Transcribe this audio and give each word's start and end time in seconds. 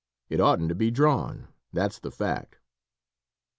It 0.29 0.39
oughtn't 0.41 0.67
to 0.69 0.73
be 0.73 0.89
drawn; 0.89 1.49
that's 1.73 1.99
the 1.99 2.09
fact." 2.09 2.57